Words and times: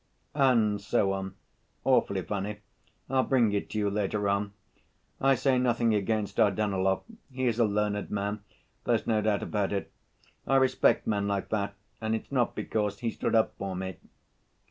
And 0.33 0.81
so 0.81 1.11
on, 1.13 1.35
awfully 1.85 2.23
funny, 2.23 2.61
I'll 3.07 3.21
bring 3.21 3.53
it 3.53 3.69
to 3.69 3.77
you 3.77 3.87
later 3.87 4.27
on. 4.29 4.51
I 5.21 5.35
say 5.35 5.59
nothing 5.59 5.93
against 5.93 6.37
Dardanelov, 6.37 7.03
he 7.31 7.45
is 7.45 7.59
a 7.59 7.65
learned 7.65 8.09
man, 8.09 8.39
there's 8.83 9.05
no 9.05 9.21
doubt 9.21 9.43
about 9.43 9.71
it. 9.71 9.91
I 10.47 10.55
respect 10.55 11.05
men 11.05 11.27
like 11.27 11.49
that 11.49 11.75
and 12.01 12.15
it's 12.15 12.31
not 12.31 12.55
because 12.55 13.01
he 13.01 13.11
stood 13.11 13.35
up 13.35 13.53
for 13.59 13.75
me." 13.75 13.97